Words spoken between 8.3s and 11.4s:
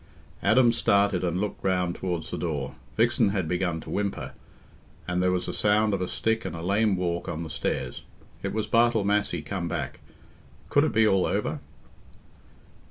It was Bartle Massey come back. Could it be all